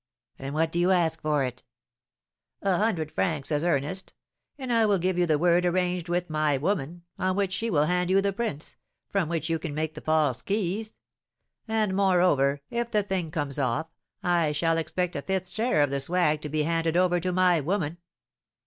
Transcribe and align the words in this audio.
"And 0.39 0.55
what 0.55 0.71
do 0.71 0.79
you 0.79 0.89
ask 0.89 1.21
for 1.21 1.43
it?" 1.43 1.61
"A 2.63 2.77
hundred 2.77 3.11
francs 3.11 3.51
as 3.51 3.63
earnest; 3.63 4.15
and 4.57 4.73
I 4.73 4.83
will 4.83 4.97
give 4.97 5.15
you 5.19 5.27
the 5.27 5.37
word 5.37 5.63
arranged 5.63 6.09
with 6.09 6.27
my 6.27 6.57
woman, 6.57 7.03
on 7.19 7.35
which 7.35 7.53
she 7.53 7.69
will 7.69 7.85
hand 7.85 8.09
you 8.09 8.19
the 8.19 8.33
prints, 8.33 8.77
from 9.11 9.29
which 9.29 9.47
you 9.47 9.59
can 9.59 9.75
make 9.75 9.93
the 9.93 10.01
false 10.01 10.41
keys. 10.41 10.93
And, 11.67 11.95
moreover, 11.95 12.61
if 12.71 12.89
the 12.89 13.03
thing 13.03 13.29
comes 13.29 13.59
off, 13.59 13.89
I 14.23 14.53
shall 14.53 14.79
expect 14.79 15.15
a 15.15 15.21
fifth 15.21 15.49
share 15.49 15.83
of 15.83 15.91
the 15.91 15.99
swag 15.99 16.41
to 16.41 16.49
be 16.49 16.63
handed 16.63 16.97
over 16.97 17.19
to 17.19 17.31
my 17.31 17.59
woman." 17.61 17.99